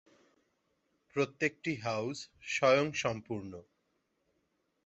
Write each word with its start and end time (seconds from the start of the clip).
প্রত্যেকটি 1.15 1.71
হাউস 1.77 2.17
স্বয়ংসম্পূর্ণ। 2.47 3.51